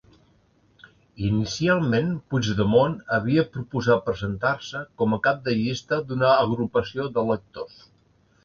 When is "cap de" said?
5.29-5.57